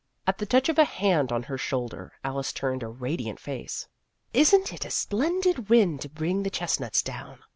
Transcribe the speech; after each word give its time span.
At 0.25 0.39
the 0.39 0.47
touch 0.47 0.67
of 0.67 0.79
a 0.79 0.83
hand 0.83 1.27
6 1.27 1.27
Vassar 1.27 1.27
Studies 1.27 1.35
on 1.35 1.43
her 1.43 1.57
shoulder, 1.59 2.13
Alice 2.23 2.53
turned 2.53 2.81
a 2.81 2.87
radiant 2.87 3.39
face." 3.39 3.87
Is 4.33 4.51
n't 4.51 4.67
this 4.71 4.83
a 4.85 4.89
splendid 4.89 5.69
wind 5.69 6.01
to 6.01 6.09
bring 6.09 6.41
the 6.41 6.49
chestnuts 6.49 7.03
down 7.03 7.37